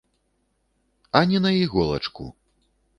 [1.17, 2.23] А ні на іголачку.